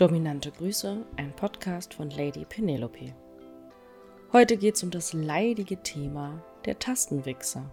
Dominante 0.00 0.50
Grüße, 0.50 1.04
ein 1.16 1.36
Podcast 1.36 1.92
von 1.92 2.08
Lady 2.08 2.46
Penelope. 2.46 3.14
Heute 4.32 4.56
geht 4.56 4.76
es 4.76 4.82
um 4.82 4.90
das 4.90 5.12
leidige 5.12 5.82
Thema 5.82 6.42
der 6.64 6.78
Tastenwichser. 6.78 7.70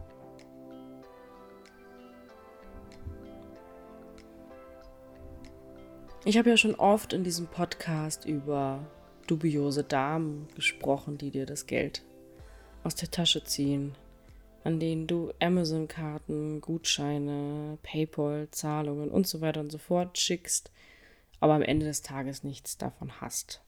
Ich 6.26 6.38
habe 6.38 6.50
ja 6.50 6.58
schon 6.58 6.76
oft 6.76 7.14
in 7.14 7.24
diesem 7.24 7.48
Podcast 7.48 8.26
über 8.26 8.86
dubiose 9.28 9.86
Damen 9.86 10.50
gesprochen, 10.54 11.18
die 11.18 11.32
dir 11.32 11.46
das 11.46 11.66
Geld 11.66 12.04
aus 12.84 12.96
der 12.96 13.10
Tasche 13.10 13.46
ziehen, 13.46 13.96
an 14.66 14.82
denen 14.82 15.08
du 15.08 15.32
Amazon-Karten, 15.40 16.60
Gutscheine, 16.60 17.78
PayPal-Zahlungen 17.84 19.12
und 19.12 19.28
so 19.28 19.40
weiter 19.40 19.62
und 19.62 19.72
so 19.72 19.78
fort 19.78 20.18
schickst, 20.18 20.72
aber 21.40 21.54
am 21.54 21.62
Ende 21.62 21.86
des 21.86 22.02
Tages 22.02 22.44
nichts 22.44 22.78
davon 22.78 23.22
hast. 23.22 23.62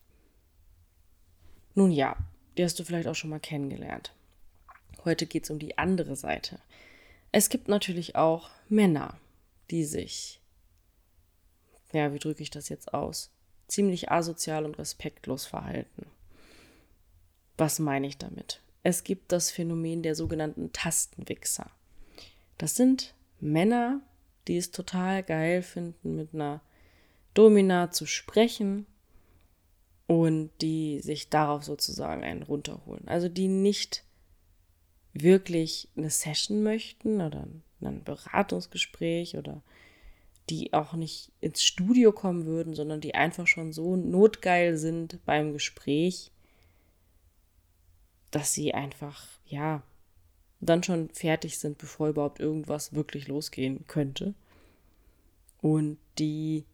Nun 1.75 1.91
ja, 1.91 2.17
die 2.57 2.63
hast 2.63 2.79
du 2.79 2.83
vielleicht 2.83 3.07
auch 3.07 3.15
schon 3.15 3.29
mal 3.29 3.39
kennengelernt. 3.39 4.13
Heute 5.05 5.25
geht 5.25 5.43
es 5.45 5.49
um 5.49 5.59
die 5.59 5.77
andere 5.77 6.15
Seite. 6.15 6.59
Es 7.31 7.49
gibt 7.49 7.67
natürlich 7.67 8.15
auch 8.15 8.49
Männer, 8.67 9.17
die 9.69 9.85
sich, 9.85 10.41
ja, 11.93 12.13
wie 12.13 12.19
drücke 12.19 12.43
ich 12.43 12.49
das 12.49 12.69
jetzt 12.69 12.93
aus, 12.93 13.31
ziemlich 13.67 14.11
asozial 14.11 14.65
und 14.65 14.77
respektlos 14.77 15.45
verhalten. 15.45 16.07
Was 17.57 17.79
meine 17.79 18.07
ich 18.07 18.17
damit? 18.17 18.61
Es 18.83 19.03
gibt 19.03 19.31
das 19.31 19.51
Phänomen 19.51 20.01
der 20.01 20.15
sogenannten 20.15 20.73
Tastenwichser. 20.73 21.69
Das 22.57 22.75
sind 22.75 23.13
Männer, 23.39 24.01
die 24.47 24.57
es 24.57 24.71
total 24.71 25.23
geil 25.23 25.61
finden, 25.61 26.15
mit 26.15 26.33
einer 26.33 26.61
Domina 27.33 27.91
zu 27.91 28.05
sprechen 28.05 28.85
und 30.07 30.49
die 30.61 30.99
sich 31.01 31.29
darauf 31.29 31.63
sozusagen 31.63 32.23
einen 32.23 32.43
runterholen. 32.43 33.07
Also 33.07 33.29
die 33.29 33.47
nicht 33.47 34.03
wirklich 35.13 35.87
eine 35.95 36.09
Session 36.09 36.63
möchten 36.63 37.21
oder 37.21 37.47
ein 37.81 38.03
Beratungsgespräch 38.03 39.37
oder 39.37 39.61
die 40.49 40.73
auch 40.73 40.93
nicht 40.93 41.31
ins 41.41 41.63
Studio 41.63 42.11
kommen 42.11 42.45
würden, 42.45 42.73
sondern 42.73 43.01
die 43.01 43.13
einfach 43.15 43.45
schon 43.45 43.71
so 43.71 43.95
notgeil 43.95 44.77
sind 44.77 45.23
beim 45.25 45.53
Gespräch, 45.53 46.31
dass 48.31 48.53
sie 48.53 48.73
einfach, 48.73 49.27
ja, 49.45 49.83
dann 50.59 50.83
schon 50.83 51.09
fertig 51.09 51.57
sind, 51.59 51.77
bevor 51.77 52.09
überhaupt 52.09 52.39
irgendwas 52.39 52.93
wirklich 52.93 53.27
losgehen 53.27 53.85
könnte. 53.87 54.33
Und 55.61 55.97
die 56.17 56.65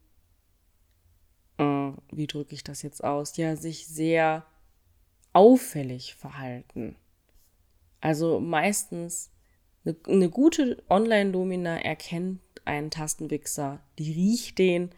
äh, 1.57 1.91
wie 2.11 2.27
drücke 2.27 2.53
ich 2.53 2.63
das 2.63 2.81
jetzt 2.81 3.03
aus, 3.03 3.37
ja, 3.37 3.55
sich 3.55 3.87
sehr 3.87 4.45
auffällig 5.33 6.15
verhalten. 6.15 6.95
Also 8.01 8.39
meistens 8.39 9.31
eine, 9.83 9.95
eine 10.07 10.29
gute 10.29 10.83
Online-Domina 10.89 11.81
erkennt 11.81 12.41
einen 12.65 12.89
Tastenwichser, 12.89 13.79
die 13.99 14.11
riecht 14.11 14.57
den 14.57 14.91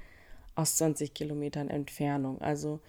aus 0.55 0.77
20 0.77 1.13
Kilometern 1.13 1.69
Entfernung. 1.69 2.41
Also 2.41 2.79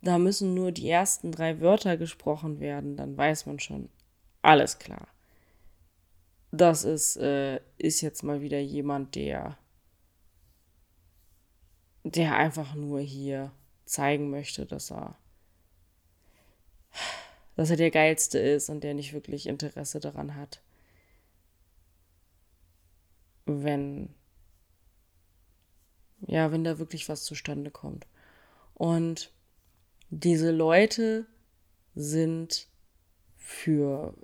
da 0.00 0.18
müssen 0.18 0.54
nur 0.54 0.72
die 0.72 0.88
ersten 0.88 1.32
drei 1.32 1.60
Wörter 1.60 1.96
gesprochen 1.96 2.60
werden, 2.60 2.96
dann 2.96 3.16
weiß 3.16 3.46
man 3.46 3.58
schon, 3.58 3.88
alles 4.42 4.78
klar. 4.78 5.08
Das 6.52 6.84
ist, 6.84 7.16
äh, 7.16 7.60
ist 7.78 8.00
jetzt 8.00 8.22
mal 8.22 8.40
wieder 8.40 8.60
jemand, 8.60 9.14
der 9.16 9.58
der 12.04 12.36
einfach 12.36 12.74
nur 12.74 13.00
hier 13.00 13.50
zeigen 13.86 14.30
möchte, 14.30 14.66
dass 14.66 14.92
er, 14.92 15.16
dass 17.56 17.70
er 17.70 17.76
der 17.76 17.90
Geilste 17.90 18.38
ist 18.38 18.68
und 18.68 18.84
der 18.84 18.94
nicht 18.94 19.12
wirklich 19.12 19.46
Interesse 19.46 20.00
daran 20.00 20.36
hat, 20.36 20.60
wenn, 23.46 24.14
ja, 26.26 26.52
wenn 26.52 26.62
da 26.62 26.78
wirklich 26.78 27.08
was 27.08 27.24
zustande 27.24 27.70
kommt. 27.70 28.06
Und 28.74 29.32
diese 30.10 30.50
Leute 30.50 31.26
sind 31.94 32.68
für 33.36 34.14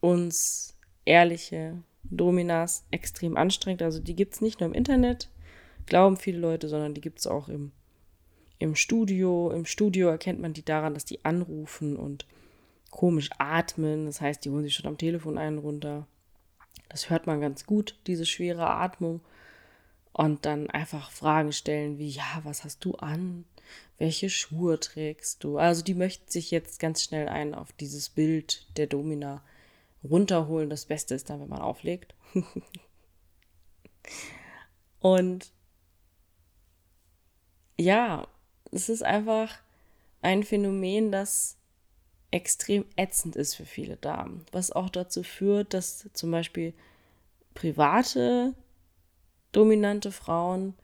uns 0.00 0.76
ehrliche 1.04 1.82
Dominas 2.04 2.84
extrem 2.90 3.36
anstrengend. 3.36 3.82
Also 3.82 4.00
die 4.00 4.14
gibt 4.14 4.34
es 4.34 4.40
nicht 4.40 4.60
nur 4.60 4.68
im 4.68 4.74
Internet, 4.74 5.28
glauben 5.86 6.16
viele 6.16 6.38
Leute, 6.38 6.68
sondern 6.68 6.94
die 6.94 7.00
gibt 7.00 7.18
es 7.20 7.26
auch 7.26 7.48
im, 7.48 7.72
im 8.58 8.74
Studio. 8.74 9.50
Im 9.50 9.66
Studio 9.66 10.08
erkennt 10.08 10.40
man 10.40 10.52
die 10.52 10.64
daran, 10.64 10.94
dass 10.94 11.04
die 11.04 11.24
anrufen 11.24 11.96
und 11.96 12.26
komisch 12.90 13.30
atmen. 13.38 14.06
Das 14.06 14.20
heißt, 14.20 14.44
die 14.44 14.50
holen 14.50 14.64
sich 14.64 14.74
schon 14.74 14.86
am 14.86 14.98
Telefon 14.98 15.38
einen 15.38 15.58
runter. 15.58 16.06
Das 16.88 17.10
hört 17.10 17.26
man 17.26 17.40
ganz 17.40 17.66
gut, 17.66 17.98
diese 18.06 18.26
schwere 18.26 18.68
Atmung. 18.68 19.20
Und 20.12 20.46
dann 20.46 20.70
einfach 20.70 21.10
Fragen 21.10 21.52
stellen 21.52 21.98
wie, 21.98 22.08
ja, 22.08 22.40
was 22.42 22.64
hast 22.64 22.82
du 22.84 22.94
an? 22.94 23.44
Welche 23.98 24.30
Schuhe 24.30 24.80
trägst 24.80 25.44
du? 25.44 25.58
Also 25.58 25.82
die 25.82 25.94
möchten 25.94 26.30
sich 26.30 26.50
jetzt 26.50 26.80
ganz 26.80 27.02
schnell 27.02 27.28
ein 27.28 27.54
auf 27.54 27.72
dieses 27.72 28.08
Bild 28.08 28.66
der 28.78 28.86
Domina 28.86 29.42
runterholen. 30.02 30.70
Das 30.70 30.86
Beste 30.86 31.14
ist 31.14 31.28
dann, 31.28 31.40
wenn 31.40 31.50
man 31.50 31.60
auflegt. 31.60 32.14
und 35.00 35.52
ja, 37.78 38.26
es 38.72 38.88
ist 38.88 39.02
einfach 39.02 39.58
ein 40.22 40.42
Phänomen, 40.42 41.12
das 41.12 41.56
extrem 42.30 42.84
ätzend 42.96 43.36
ist 43.36 43.54
für 43.54 43.64
viele 43.64 43.96
Damen, 43.96 44.44
was 44.52 44.72
auch 44.72 44.90
dazu 44.90 45.22
führt, 45.22 45.72
dass 45.74 46.10
zum 46.12 46.30
Beispiel 46.30 46.74
private 47.54 48.54
dominante 49.52 50.12
Frauen 50.12 50.74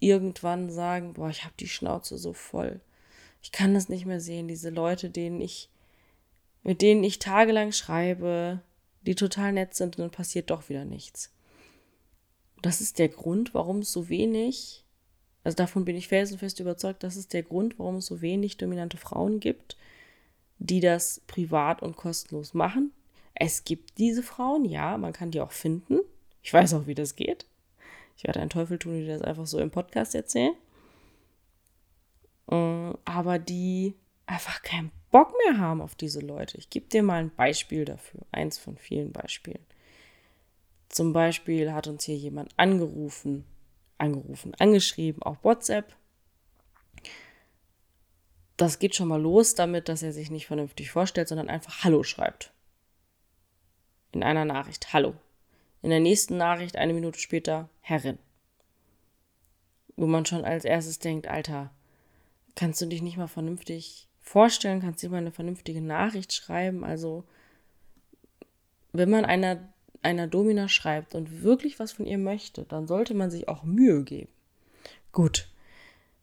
irgendwann 0.00 0.70
sagen, 0.70 1.14
boah, 1.14 1.28
ich 1.28 1.44
habe 1.44 1.54
die 1.60 1.68
Schnauze 1.68 2.18
so 2.18 2.32
voll. 2.32 2.80
Ich 3.42 3.52
kann 3.52 3.74
das 3.74 3.88
nicht 3.88 4.06
mehr 4.06 4.20
sehen, 4.20 4.48
diese 4.48 4.70
Leute, 4.70 5.10
denen 5.10 5.40
ich 5.40 5.68
mit 6.62 6.82
denen 6.82 7.04
ich 7.04 7.18
tagelang 7.18 7.72
schreibe, 7.72 8.60
die 9.02 9.14
total 9.14 9.52
nett 9.52 9.74
sind 9.74 9.96
und 9.96 10.02
dann 10.02 10.10
passiert 10.10 10.50
doch 10.50 10.68
wieder 10.68 10.84
nichts. 10.84 11.32
Das 12.60 12.80
ist 12.80 12.98
der 12.98 13.08
Grund, 13.08 13.54
warum 13.54 13.78
es 13.78 13.92
so 13.92 14.08
wenig 14.08 14.84
also 15.44 15.56
davon 15.56 15.84
bin 15.84 15.96
ich 15.96 16.08
felsenfest 16.08 16.60
überzeugt, 16.60 17.02
das 17.02 17.16
ist 17.16 17.32
der 17.32 17.42
Grund, 17.42 17.78
warum 17.78 17.96
es 17.96 18.06
so 18.06 18.20
wenig 18.20 18.56
dominante 18.56 18.96
Frauen 18.96 19.40
gibt, 19.40 19.76
die 20.58 20.80
das 20.80 21.20
privat 21.26 21.82
und 21.82 21.96
kostenlos 21.96 22.54
machen. 22.54 22.92
Es 23.34 23.64
gibt 23.64 23.98
diese 23.98 24.22
Frauen, 24.22 24.64
ja, 24.64 24.98
man 24.98 25.12
kann 25.12 25.30
die 25.30 25.40
auch 25.40 25.52
finden. 25.52 26.00
Ich 26.42 26.52
weiß 26.52 26.74
auch, 26.74 26.86
wie 26.86 26.94
das 26.94 27.14
geht. 27.14 27.46
Ich 28.16 28.24
werde 28.24 28.40
einen 28.40 28.50
Teufel 28.50 28.78
tun, 28.78 28.94
die 28.94 29.06
das 29.06 29.22
einfach 29.22 29.46
so 29.46 29.60
im 29.60 29.70
Podcast 29.70 30.14
erzählen. 30.14 30.54
Äh, 32.50 32.92
aber 33.04 33.38
die 33.38 33.94
einfach 34.26 34.62
keinen 34.62 34.90
Bock 35.10 35.32
mehr 35.44 35.58
haben 35.58 35.80
auf 35.80 35.94
diese 35.94 36.20
Leute. 36.20 36.58
Ich 36.58 36.68
gebe 36.68 36.88
dir 36.88 37.02
mal 37.02 37.20
ein 37.20 37.34
Beispiel 37.34 37.84
dafür. 37.84 38.20
Eins 38.32 38.58
von 38.58 38.76
vielen 38.76 39.12
Beispielen. 39.12 39.64
Zum 40.88 41.12
Beispiel 41.12 41.72
hat 41.72 41.86
uns 41.86 42.04
hier 42.04 42.16
jemand 42.16 42.50
angerufen 42.56 43.44
angerufen, 43.98 44.54
angeschrieben, 44.58 45.22
auf 45.22 45.42
WhatsApp. 45.42 45.94
Das 48.56 48.78
geht 48.78 48.96
schon 48.96 49.08
mal 49.08 49.20
los 49.20 49.54
damit, 49.54 49.88
dass 49.88 50.02
er 50.02 50.12
sich 50.12 50.30
nicht 50.30 50.46
vernünftig 50.46 50.90
vorstellt, 50.90 51.28
sondern 51.28 51.48
einfach 51.48 51.84
Hallo 51.84 52.02
schreibt. 52.02 52.52
In 54.12 54.22
einer 54.22 54.44
Nachricht 54.44 54.92
Hallo. 54.92 55.14
In 55.82 55.90
der 55.90 56.00
nächsten 56.00 56.36
Nachricht, 56.36 56.76
eine 56.76 56.92
Minute 56.92 57.20
später, 57.20 57.68
Herrin. 57.80 58.18
Wo 59.96 60.06
man 60.06 60.26
schon 60.26 60.44
als 60.44 60.64
erstes 60.64 60.98
denkt, 60.98 61.28
Alter, 61.28 61.70
kannst 62.56 62.80
du 62.80 62.86
dich 62.86 63.02
nicht 63.02 63.16
mal 63.16 63.28
vernünftig 63.28 64.08
vorstellen, 64.20 64.80
kannst 64.80 65.02
du 65.02 65.06
dir 65.06 65.12
mal 65.12 65.18
eine 65.18 65.32
vernünftige 65.32 65.80
Nachricht 65.80 66.32
schreiben? 66.32 66.84
Also, 66.84 67.24
wenn 68.92 69.10
man 69.10 69.24
einer 69.24 69.72
einer 70.02 70.26
Domina 70.26 70.68
schreibt 70.68 71.14
und 71.14 71.42
wirklich 71.42 71.78
was 71.78 71.92
von 71.92 72.06
ihr 72.06 72.18
möchte, 72.18 72.64
dann 72.64 72.86
sollte 72.86 73.14
man 73.14 73.30
sich 73.30 73.48
auch 73.48 73.62
Mühe 73.62 74.04
geben. 74.04 74.30
Gut. 75.12 75.48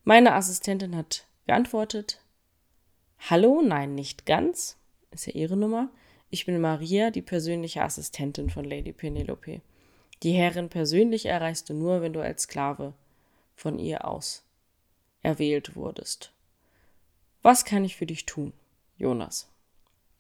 Meine 0.04 0.34
Assistentin 0.34 0.96
hat 0.96 1.26
geantwortet. 1.48 2.22
Hallo, 3.30 3.62
nein, 3.62 3.96
nicht 3.96 4.26
ganz. 4.26 4.78
Ist 5.12 5.28
ja 5.28 5.34
ihre 5.34 5.58
Nummer. 5.58 5.90
Ich 6.30 6.46
bin 6.46 6.60
Maria, 6.60 7.12
die 7.12 7.22
persönliche 7.22 7.82
Assistentin 7.82 8.50
von 8.50 8.66
Lady 8.66 8.94
Penelope. 8.94 9.62
Die 10.24 10.32
Herrin 10.32 10.70
persönlich 10.70 11.26
erreichst 11.26 11.70
du 11.70 11.74
nur, 11.74 12.02
wenn 12.02 12.14
du 12.14 12.22
als 12.22 12.44
Sklave 12.44 12.94
von 13.56 13.80
ihr 13.80 14.06
aus 14.06 14.44
erwählt 15.22 15.76
wurdest. 15.76 16.32
Was 17.42 17.66
kann 17.66 17.84
ich 17.84 17.96
für 17.96 18.06
dich 18.06 18.26
tun, 18.26 18.54
Jonas? 18.98 19.50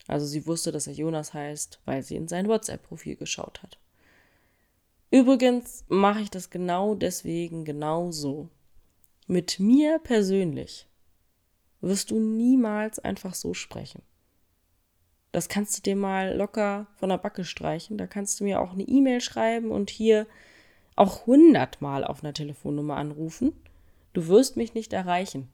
Also 0.07 0.25
sie 0.25 0.46
wusste, 0.46 0.72
dass 0.72 0.88
er 0.88 0.94
Jonas 0.94 1.34
heißt, 1.34 1.80
weil 1.86 2.04
sie 2.04 2.16
in 2.16 2.28
sein 2.28 2.48
WhatsApp-Profil 2.48 3.16
geschaut 3.16 3.63
hat. 3.63 3.80
Übrigens 5.12 5.86
mache 5.88 6.22
ich 6.22 6.30
das 6.30 6.50
genau 6.50 6.96
deswegen 6.96 7.66
genau 7.66 8.12
so. 8.12 8.50
Mit 9.28 9.60
mir 9.60 10.00
persönlich 10.00 10.88
wirst 11.81 12.12
du 12.12 12.19
niemals 12.19 13.00
einfach 13.00 13.34
so 13.34 13.54
sprechen. 13.54 14.02
Das 15.31 15.50
kannst 15.50 15.78
du 15.78 15.81
dir 15.81 15.96
mal 15.96 16.36
locker 16.36 16.88
von 16.96 17.10
der 17.10 17.18
Backe 17.18 17.44
streichen. 17.44 17.98
Da 17.98 18.08
kannst 18.08 18.40
du 18.40 18.44
mir 18.44 18.62
auch 18.62 18.72
eine 18.72 18.84
E-Mail 18.84 19.22
schreiben 19.22 19.72
und 19.72 19.90
hier 19.90 20.28
auch 20.96 21.25
hundertmal 21.25 22.04
auf 22.04 22.24
einer 22.24 22.34
Telefonnummer 22.34 22.96
anrufen. 22.96 23.51
Du 24.13 24.28
wirst 24.28 24.56
mich 24.56 24.74
nicht 24.74 24.94
erreichen. 24.94 25.50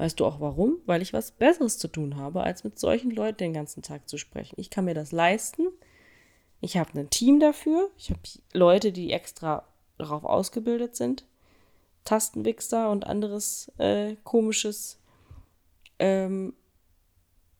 Weißt 0.00 0.18
du 0.18 0.24
auch 0.24 0.40
warum? 0.40 0.78
Weil 0.86 1.02
ich 1.02 1.12
was 1.12 1.30
Besseres 1.30 1.76
zu 1.76 1.86
tun 1.86 2.16
habe, 2.16 2.42
als 2.42 2.64
mit 2.64 2.78
solchen 2.78 3.10
Leuten 3.10 3.36
den 3.36 3.52
ganzen 3.52 3.82
Tag 3.82 4.08
zu 4.08 4.16
sprechen. 4.16 4.54
Ich 4.56 4.70
kann 4.70 4.86
mir 4.86 4.94
das 4.94 5.12
leisten. 5.12 5.68
Ich 6.62 6.78
habe 6.78 6.98
ein 6.98 7.10
Team 7.10 7.38
dafür. 7.38 7.90
Ich 7.98 8.08
habe 8.08 8.20
Leute, 8.54 8.92
die 8.92 9.12
extra 9.12 9.68
darauf 9.98 10.24
ausgebildet 10.24 10.96
sind. 10.96 11.26
Tastenwichser 12.06 12.90
und 12.90 13.06
anderes 13.06 13.70
äh, 13.76 14.16
komisches, 14.24 14.98
ähm, 15.98 16.54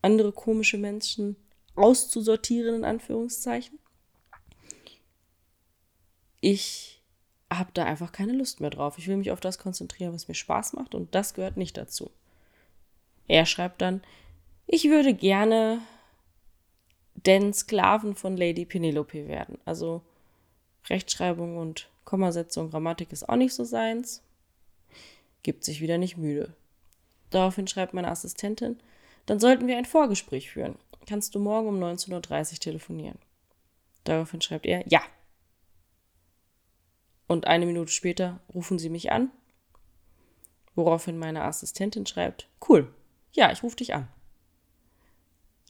andere 0.00 0.32
komische 0.32 0.78
Menschen 0.78 1.36
auszusortieren, 1.74 2.76
in 2.76 2.84
Anführungszeichen. 2.86 3.78
Ich 6.40 7.02
habe 7.52 7.72
da 7.74 7.84
einfach 7.84 8.12
keine 8.12 8.32
Lust 8.32 8.62
mehr 8.62 8.70
drauf. 8.70 8.96
Ich 8.96 9.08
will 9.08 9.18
mich 9.18 9.30
auf 9.30 9.40
das 9.40 9.58
konzentrieren, 9.58 10.14
was 10.14 10.26
mir 10.26 10.34
Spaß 10.34 10.72
macht 10.72 10.94
und 10.94 11.14
das 11.14 11.34
gehört 11.34 11.58
nicht 11.58 11.76
dazu. 11.76 12.10
Er 13.30 13.46
schreibt 13.46 13.80
dann, 13.80 14.02
ich 14.66 14.86
würde 14.86 15.14
gerne 15.14 15.80
den 17.14 17.54
Sklaven 17.54 18.16
von 18.16 18.36
Lady 18.36 18.64
Penelope 18.64 19.28
werden. 19.28 19.56
Also 19.64 20.02
Rechtschreibung 20.88 21.56
und 21.56 21.88
Kommasetzung, 22.04 22.70
Grammatik 22.70 23.12
ist 23.12 23.28
auch 23.28 23.36
nicht 23.36 23.54
so 23.54 23.62
seins. 23.62 24.24
Gibt 25.44 25.62
sich 25.62 25.80
wieder 25.80 25.96
nicht 25.96 26.16
müde. 26.16 26.56
Daraufhin 27.30 27.68
schreibt 27.68 27.94
meine 27.94 28.10
Assistentin, 28.10 28.80
dann 29.26 29.38
sollten 29.38 29.68
wir 29.68 29.78
ein 29.78 29.84
Vorgespräch 29.84 30.50
führen. 30.50 30.74
Kannst 31.06 31.36
du 31.36 31.38
morgen 31.38 31.68
um 31.68 31.80
19.30 31.80 32.54
Uhr 32.54 32.58
telefonieren? 32.58 33.18
Daraufhin 34.02 34.40
schreibt 34.40 34.66
er, 34.66 34.82
ja. 34.88 35.02
Und 37.28 37.46
eine 37.46 37.64
Minute 37.64 37.92
später 37.92 38.40
rufen 38.52 38.80
sie 38.80 38.90
mich 38.90 39.12
an, 39.12 39.30
woraufhin 40.74 41.16
meine 41.16 41.44
Assistentin 41.44 42.06
schreibt, 42.06 42.48
cool, 42.68 42.92
ja, 43.32 43.52
ich 43.52 43.62
rufe 43.62 43.76
dich 43.76 43.94
an. 43.94 44.08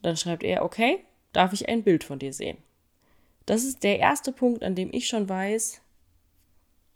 Dann 0.03 0.17
schreibt 0.17 0.43
er, 0.43 0.65
okay, 0.65 1.05
darf 1.33 1.53
ich 1.53 1.69
ein 1.69 1.83
Bild 1.83 2.05
von 2.05 2.19
dir 2.19 2.33
sehen? 2.33 2.59
Das 3.47 3.65
ist 3.65 3.83
der 3.83 3.99
erste 3.99 4.33
Punkt, 4.33 4.63
an 4.63 4.75
dem 4.75 4.91
ich 4.93 5.09
schon 5.09 5.29
weiß, 5.29 5.81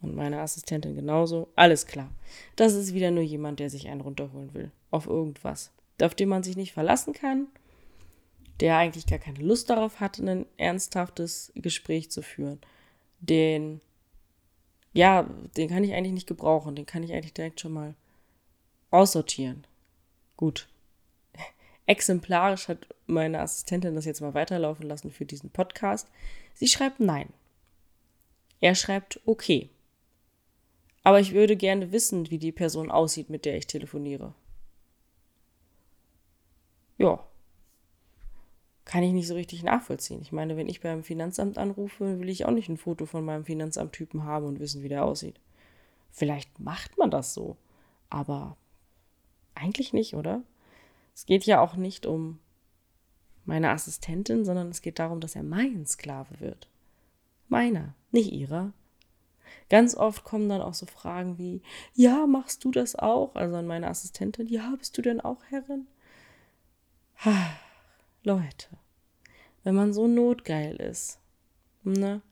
und 0.04 0.14
meine 0.14 0.40
Assistentin 0.40 0.94
genauso, 0.94 1.48
alles 1.56 1.86
klar. 1.86 2.10
Das 2.56 2.74
ist 2.74 2.92
wieder 2.92 3.10
nur 3.10 3.22
jemand, 3.22 3.58
der 3.58 3.70
sich 3.70 3.88
einen 3.88 4.02
runterholen 4.02 4.52
will. 4.52 4.70
Auf 4.90 5.06
irgendwas. 5.06 5.72
Auf 6.00 6.14
den 6.14 6.28
man 6.28 6.42
sich 6.42 6.56
nicht 6.56 6.72
verlassen 6.72 7.14
kann, 7.14 7.46
der 8.60 8.76
eigentlich 8.76 9.06
gar 9.06 9.18
keine 9.18 9.40
Lust 9.40 9.70
darauf 9.70 10.00
hat, 10.00 10.18
ein 10.18 10.44
ernsthaftes 10.58 11.52
Gespräch 11.54 12.10
zu 12.10 12.22
führen. 12.22 12.60
Den, 13.20 13.80
ja, 14.92 15.22
den 15.56 15.70
kann 15.70 15.84
ich 15.84 15.94
eigentlich 15.94 16.12
nicht 16.12 16.28
gebrauchen. 16.28 16.76
Den 16.76 16.86
kann 16.86 17.02
ich 17.02 17.12
eigentlich 17.14 17.32
direkt 17.32 17.60
schon 17.60 17.72
mal 17.72 17.94
aussortieren. 18.90 19.66
Gut. 20.36 20.68
Exemplarisch 21.86 22.68
hat 22.68 22.86
meine 23.06 23.40
Assistentin 23.40 23.94
das 23.94 24.04
jetzt 24.04 24.20
mal 24.20 24.34
weiterlaufen 24.34 24.86
lassen 24.86 25.10
für 25.10 25.24
diesen 25.24 25.50
Podcast. 25.50 26.08
Sie 26.54 26.68
schreibt 26.68 27.00
nein. 27.00 27.32
Er 28.60 28.74
schreibt 28.74 29.20
okay. 29.26 29.70
Aber 31.02 31.20
ich 31.20 31.34
würde 31.34 31.56
gerne 31.56 31.92
wissen, 31.92 32.30
wie 32.30 32.38
die 32.38 32.52
Person 32.52 32.90
aussieht, 32.90 33.28
mit 33.28 33.44
der 33.44 33.58
ich 33.58 33.66
telefoniere. 33.66 34.32
Ja. 36.96 37.22
Kann 38.86 39.02
ich 39.02 39.12
nicht 39.12 39.28
so 39.28 39.34
richtig 39.34 39.62
nachvollziehen. 39.62 40.20
Ich 40.22 40.32
meine, 40.32 40.56
wenn 40.56 40.68
ich 40.68 40.80
beim 40.80 41.02
Finanzamt 41.02 41.58
anrufe, 41.58 42.20
will 42.20 42.28
ich 42.28 42.46
auch 42.46 42.50
nicht 42.50 42.68
ein 42.68 42.76
Foto 42.76 43.06
von 43.06 43.24
meinem 43.24 43.44
Finanzamttypen 43.44 44.24
haben 44.24 44.46
und 44.46 44.60
wissen, 44.60 44.82
wie 44.82 44.88
der 44.88 45.04
aussieht. 45.04 45.40
Vielleicht 46.10 46.60
macht 46.60 46.96
man 46.96 47.10
das 47.10 47.34
so, 47.34 47.56
aber 48.08 48.56
eigentlich 49.54 49.92
nicht, 49.92 50.14
oder? 50.14 50.42
Es 51.14 51.26
geht 51.26 51.44
ja 51.44 51.60
auch 51.60 51.76
nicht 51.76 52.06
um 52.06 52.38
meine 53.44 53.70
Assistentin, 53.70 54.44
sondern 54.44 54.68
es 54.70 54.82
geht 54.82 54.98
darum, 54.98 55.20
dass 55.20 55.36
er 55.36 55.42
mein 55.42 55.86
Sklave 55.86 56.40
wird. 56.40 56.68
Meiner, 57.48 57.94
nicht 58.10 58.32
ihrer. 58.32 58.72
Ganz 59.68 59.94
oft 59.94 60.24
kommen 60.24 60.48
dann 60.48 60.62
auch 60.62 60.74
so 60.74 60.86
Fragen 60.86 61.38
wie, 61.38 61.62
ja, 61.94 62.26
machst 62.26 62.64
du 62.64 62.70
das 62.70 62.96
auch? 62.96 63.34
Also 63.34 63.56
an 63.56 63.66
meine 63.66 63.88
Assistentin, 63.88 64.48
ja, 64.48 64.74
bist 64.76 64.96
du 64.96 65.02
denn 65.02 65.20
auch 65.20 65.42
Herrin? 65.50 65.86
Ha, 67.24 67.50
Leute, 68.22 68.68
wenn 69.62 69.74
man 69.74 69.92
so 69.92 70.06
notgeil 70.06 70.76
ist, 70.76 71.20
ne, 71.82 72.22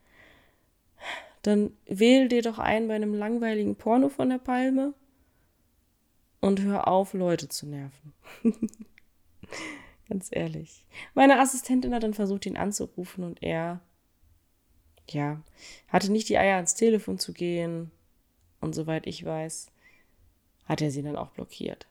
dann 1.42 1.72
wähl 1.86 2.28
dir 2.28 2.42
doch 2.42 2.58
ein 2.58 2.88
bei 2.88 2.94
einem 2.94 3.14
langweiligen 3.14 3.76
Porno 3.76 4.08
von 4.08 4.30
der 4.30 4.38
Palme 4.38 4.94
und 6.42 6.60
hör 6.60 6.88
auf, 6.88 7.14
Leute 7.14 7.48
zu 7.48 7.66
nerven. 7.66 8.12
Ganz 10.08 10.28
ehrlich. 10.30 10.84
Meine 11.14 11.40
Assistentin 11.40 11.94
hat 11.94 12.02
dann 12.02 12.14
versucht, 12.14 12.44
ihn 12.44 12.56
anzurufen 12.56 13.24
und 13.24 13.42
er, 13.42 13.80
ja, 15.08 15.40
hatte 15.88 16.10
nicht 16.10 16.28
die 16.28 16.36
Eier 16.36 16.56
ans 16.56 16.74
Telefon 16.74 17.18
zu 17.18 17.32
gehen. 17.32 17.92
Und 18.60 18.74
soweit 18.74 19.06
ich 19.06 19.24
weiß, 19.24 19.70
hat 20.64 20.82
er 20.82 20.90
sie 20.90 21.02
dann 21.02 21.16
auch 21.16 21.30
blockiert. 21.30 21.86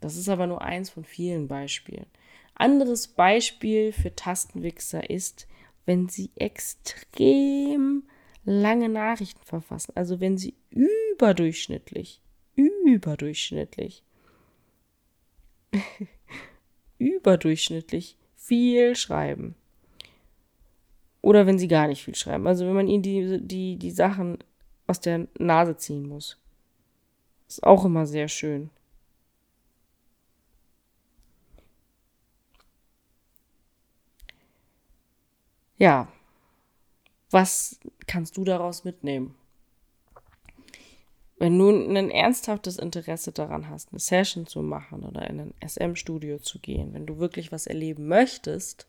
Das 0.00 0.16
ist 0.16 0.28
aber 0.28 0.46
nur 0.46 0.62
eins 0.62 0.88
von 0.90 1.04
vielen 1.04 1.46
Beispielen. 1.46 2.06
Anderes 2.54 3.08
Beispiel 3.08 3.92
für 3.92 4.16
Tastenwichser 4.16 5.10
ist, 5.10 5.46
wenn 5.84 6.08
sie 6.08 6.30
extrem 6.34 8.04
lange 8.44 8.88
Nachrichten 8.88 9.44
verfassen. 9.44 9.92
Also 9.94 10.18
wenn 10.18 10.38
sie 10.38 10.54
überdurchschnittlich 10.70 12.22
überdurchschnittlich, 12.94 14.02
überdurchschnittlich 16.98 18.16
viel 18.36 18.94
schreiben. 18.96 19.54
Oder 21.20 21.46
wenn 21.46 21.58
sie 21.58 21.68
gar 21.68 21.86
nicht 21.86 22.02
viel 22.04 22.16
schreiben. 22.16 22.46
Also 22.46 22.66
wenn 22.66 22.74
man 22.74 22.88
ihnen 22.88 23.02
die, 23.02 23.40
die, 23.40 23.76
die 23.76 23.90
Sachen 23.90 24.38
aus 24.86 25.00
der 25.00 25.28
Nase 25.38 25.76
ziehen 25.76 26.08
muss. 26.08 26.38
Ist 27.48 27.62
auch 27.62 27.84
immer 27.84 28.06
sehr 28.06 28.28
schön. 28.28 28.70
Ja, 35.78 36.08
was 37.30 37.80
kannst 38.06 38.36
du 38.36 38.44
daraus 38.44 38.84
mitnehmen? 38.84 39.34
Wenn 41.42 41.58
du 41.58 41.70
ein 41.70 42.12
ernsthaftes 42.12 42.76
Interesse 42.76 43.32
daran 43.32 43.68
hast, 43.68 43.88
eine 43.90 43.98
Session 43.98 44.46
zu 44.46 44.62
machen 44.62 45.02
oder 45.02 45.28
in 45.28 45.40
ein 45.40 45.54
SM-Studio 45.60 46.38
zu 46.38 46.60
gehen, 46.60 46.94
wenn 46.94 47.04
du 47.04 47.18
wirklich 47.18 47.50
was 47.50 47.66
erleben 47.66 48.06
möchtest, 48.06 48.86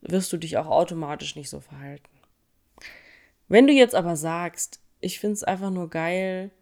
wirst 0.00 0.32
du 0.32 0.36
dich 0.36 0.58
auch 0.58 0.68
automatisch 0.68 1.34
nicht 1.34 1.50
so 1.50 1.58
verhalten. 1.58 2.08
Wenn 3.48 3.66
du 3.66 3.72
jetzt 3.72 3.96
aber 3.96 4.14
sagst, 4.14 4.78
ich 5.00 5.18
finde 5.18 5.32
es 5.32 5.42
einfach 5.42 5.70
nur 5.70 5.90
geil, 5.90 6.52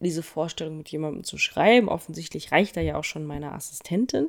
diese 0.00 0.24
Vorstellung 0.24 0.76
mit 0.76 0.88
jemandem 0.88 1.22
zu 1.22 1.38
schreiben, 1.38 1.88
offensichtlich 1.88 2.50
reicht 2.50 2.76
da 2.76 2.80
ja 2.80 2.96
auch 2.96 3.04
schon 3.04 3.24
meine 3.24 3.52
Assistentin, 3.52 4.26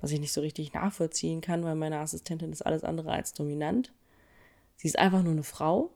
was 0.00 0.12
ich 0.12 0.20
nicht 0.20 0.32
so 0.32 0.40
richtig 0.40 0.72
nachvollziehen 0.72 1.40
kann, 1.40 1.64
weil 1.64 1.74
meine 1.74 1.98
Assistentin 1.98 2.52
ist 2.52 2.62
alles 2.62 2.84
andere 2.84 3.10
als 3.10 3.32
dominant. 3.32 3.92
Sie 4.76 4.86
ist 4.86 5.00
einfach 5.00 5.24
nur 5.24 5.32
eine 5.32 5.42
Frau 5.42 5.90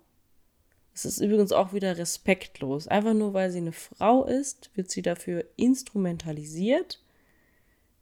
es 0.95 1.05
ist 1.05 1.21
übrigens 1.21 1.53
auch 1.53 1.73
wieder 1.73 1.97
respektlos. 1.97 2.87
Einfach 2.87 3.15
nur 3.15 3.33
weil 3.35 3.51
sie 3.51 3.59
eine 3.59 3.73
Frau 3.73 4.25
ist, 4.25 4.71
wird 4.75 4.91
sie 4.91 5.03
dafür 5.03 5.45
instrumentalisiert, 5.57 7.03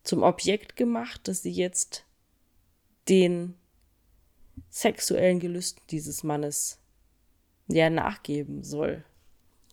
zum 0.02 0.22
Objekt 0.22 0.76
gemacht, 0.76 1.28
dass 1.28 1.42
sie 1.42 1.52
jetzt 1.52 2.04
den 3.08 3.54
sexuellen 4.70 5.40
Gelüsten 5.40 5.82
dieses 5.90 6.22
Mannes 6.22 6.78
ja 7.68 7.90
nachgeben 7.90 8.64
soll. 8.64 9.04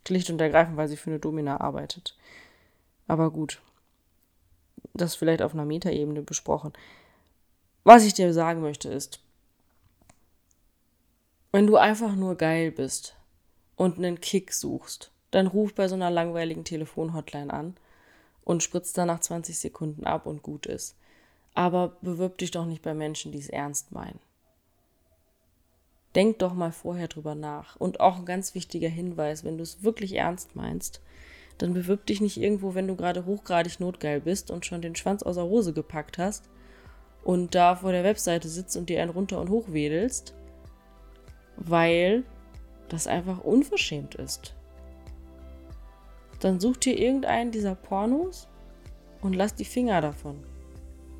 Schlicht 0.07 0.29
und 0.29 0.39
ergreifend, 0.39 0.77
weil 0.77 0.87
sie 0.87 0.95
für 0.95 1.09
eine 1.09 1.19
Domina 1.19 1.59
arbeitet. 1.59 2.17
Aber 3.07 3.31
gut. 3.31 3.61
Das 4.93 5.15
vielleicht 5.15 5.41
auf 5.41 5.53
einer 5.53 5.65
Metaebene 5.65 6.21
besprochen. 6.21 6.73
Was 7.83 8.05
ich 8.05 8.13
dir 8.13 8.33
sagen 8.33 8.61
möchte 8.61 8.89
ist, 8.89 9.21
wenn 11.57 11.65
du 11.65 11.77
einfach 11.77 12.15
nur 12.15 12.35
geil 12.35 12.69
bist 12.69 13.15
und 13.75 13.97
einen 13.97 14.21
Kick 14.21 14.53
suchst, 14.53 15.09
dann 15.31 15.47
ruf 15.47 15.73
bei 15.73 15.87
so 15.87 15.95
einer 15.95 16.11
langweiligen 16.11 16.63
Telefonhotline 16.63 17.51
an 17.51 17.75
und 18.43 18.61
spritzt 18.61 18.95
dann 18.95 19.07
nach 19.07 19.21
20 19.21 19.57
Sekunden 19.57 20.05
ab 20.05 20.27
und 20.27 20.43
gut 20.43 20.67
ist. 20.67 20.95
Aber 21.55 21.97
bewirb 22.03 22.37
dich 22.37 22.51
doch 22.51 22.67
nicht 22.67 22.83
bei 22.83 22.93
Menschen, 22.93 23.31
die 23.31 23.39
es 23.39 23.49
ernst 23.49 23.91
meinen. 23.91 24.19
Denk 26.13 26.37
doch 26.37 26.53
mal 26.53 26.71
vorher 26.71 27.07
drüber 27.07 27.33
nach. 27.33 27.75
Und 27.77 28.01
auch 28.01 28.17
ein 28.17 28.25
ganz 28.25 28.53
wichtiger 28.53 28.89
Hinweis, 28.89 29.43
wenn 29.43 29.57
du 29.57 29.63
es 29.63 29.81
wirklich 29.81 30.13
ernst 30.13 30.55
meinst, 30.55 31.01
dann 31.57 31.73
bewirb 31.73 32.05
dich 32.05 32.21
nicht 32.21 32.37
irgendwo, 32.37 32.75
wenn 32.75 32.87
du 32.87 32.95
gerade 32.95 33.25
hochgradig 33.25 33.79
notgeil 33.79 34.21
bist 34.21 34.51
und 34.51 34.67
schon 34.67 34.83
den 34.83 34.95
Schwanz 34.95 35.23
aus 35.23 35.37
der 35.37 35.45
Hose 35.45 35.73
gepackt 35.73 36.19
hast 36.19 36.47
und 37.23 37.55
da 37.55 37.77
vor 37.77 37.93
der 37.93 38.03
Webseite 38.03 38.47
sitzt 38.47 38.77
und 38.77 38.89
dir 38.89 39.01
einen 39.01 39.09
runter 39.09 39.41
und 39.41 39.49
hoch 39.49 39.73
wedelst, 39.73 40.35
weil 41.57 42.23
das 42.89 43.07
einfach 43.07 43.39
unverschämt 43.39 44.15
ist. 44.15 44.55
Dann 46.39 46.59
such 46.59 46.77
dir 46.77 46.97
irgendeinen 46.97 47.51
dieser 47.51 47.75
Pornos 47.75 48.47
und 49.21 49.35
lass 49.35 49.55
die 49.55 49.65
Finger 49.65 50.01
davon. 50.01 50.43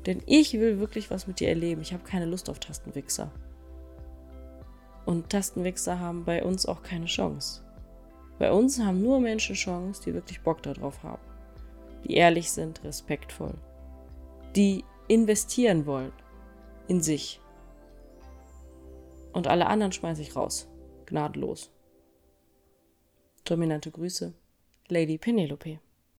Denn 0.06 0.22
ich 0.26 0.54
will 0.54 0.78
wirklich 0.78 1.10
was 1.10 1.26
mit 1.26 1.40
dir 1.40 1.48
erleben. 1.48 1.82
Ich 1.82 1.92
habe 1.92 2.04
keine 2.04 2.24
Lust 2.24 2.48
auf 2.48 2.60
Tastenwichser. 2.60 3.30
Und 5.04 5.30
Tastenwichser 5.30 5.98
haben 5.98 6.24
bei 6.24 6.44
uns 6.44 6.66
auch 6.66 6.82
keine 6.82 7.06
Chance. 7.06 7.62
Bei 8.38 8.52
uns 8.52 8.80
haben 8.80 9.02
nur 9.02 9.20
Menschen 9.20 9.56
Chance, 9.56 10.02
die 10.04 10.14
wirklich 10.14 10.40
Bock 10.42 10.62
darauf 10.62 11.02
haben. 11.02 11.22
Die 12.04 12.14
ehrlich 12.14 12.52
sind, 12.52 12.84
respektvoll. 12.84 13.54
Die 14.54 14.84
investieren 15.08 15.86
wollen 15.86 16.12
in 16.86 17.02
sich. 17.02 17.40
Und 19.38 19.46
alle 19.46 19.68
anderen 19.68 19.92
schmeiße 19.92 20.20
ich 20.20 20.34
raus. 20.34 20.66
Gnadenlos. 21.06 21.70
Dominante 23.44 23.92
Grüße, 23.92 24.34
Lady 24.88 25.16
Penelope. 25.16 25.78